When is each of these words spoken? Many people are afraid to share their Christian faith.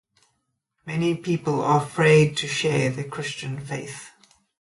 Many 0.87 1.13
people 1.13 1.61
are 1.61 1.83
afraid 1.83 2.35
to 2.37 2.47
share 2.47 2.89
their 2.89 3.03
Christian 3.07 3.59
faith. 3.59 4.09